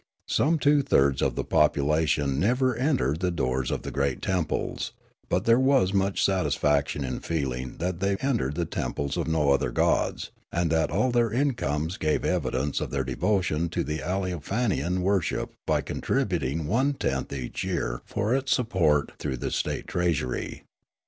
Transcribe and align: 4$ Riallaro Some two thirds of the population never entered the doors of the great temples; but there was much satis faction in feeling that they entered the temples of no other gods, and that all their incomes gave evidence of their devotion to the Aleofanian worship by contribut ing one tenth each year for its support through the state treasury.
4$ 0.27 0.33
Riallaro 0.33 0.35
Some 0.35 0.57
two 0.57 0.81
thirds 0.81 1.21
of 1.21 1.35
the 1.35 1.43
population 1.43 2.39
never 2.39 2.75
entered 2.75 3.19
the 3.19 3.29
doors 3.29 3.69
of 3.69 3.83
the 3.83 3.91
great 3.91 4.19
temples; 4.19 4.93
but 5.29 5.45
there 5.45 5.59
was 5.59 5.93
much 5.93 6.25
satis 6.25 6.55
faction 6.55 7.03
in 7.03 7.19
feeling 7.19 7.77
that 7.77 7.99
they 7.99 8.15
entered 8.17 8.55
the 8.55 8.65
temples 8.65 9.15
of 9.15 9.27
no 9.27 9.51
other 9.51 9.69
gods, 9.69 10.31
and 10.51 10.71
that 10.71 10.89
all 10.89 11.11
their 11.11 11.31
incomes 11.31 11.97
gave 11.97 12.25
evidence 12.25 12.81
of 12.81 12.89
their 12.89 13.03
devotion 13.03 13.69
to 13.69 13.83
the 13.83 13.99
Aleofanian 13.99 15.01
worship 15.01 15.53
by 15.67 15.81
contribut 15.83 16.41
ing 16.41 16.65
one 16.65 16.93
tenth 16.95 17.31
each 17.31 17.63
year 17.63 18.01
for 18.03 18.33
its 18.33 18.51
support 18.51 19.11
through 19.19 19.37
the 19.37 19.51
state 19.51 19.85
treasury. 19.85 20.63